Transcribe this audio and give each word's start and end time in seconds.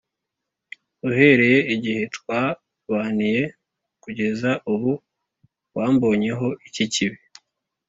Uhereye 1.09 1.59
igihe 1.73 2.03
twabaniye 2.15 3.43
kugeza 4.03 4.51
ubu 4.73 4.91
wambonyeho 5.75 6.47
iki 6.67 6.85
kibi. 6.93 7.19